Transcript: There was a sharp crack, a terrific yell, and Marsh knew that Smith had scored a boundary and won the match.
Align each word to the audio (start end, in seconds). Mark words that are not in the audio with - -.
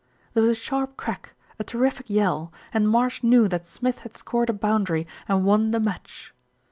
There 0.33 0.41
was 0.41 0.49
a 0.57 0.59
sharp 0.59 0.97
crack, 0.97 1.35
a 1.59 1.63
terrific 1.63 2.09
yell, 2.09 2.51
and 2.73 2.89
Marsh 2.89 3.21
knew 3.21 3.47
that 3.49 3.67
Smith 3.67 3.99
had 3.99 4.17
scored 4.17 4.49
a 4.49 4.53
boundary 4.53 5.05
and 5.27 5.45
won 5.45 5.69
the 5.69 5.79
match. 5.79 6.33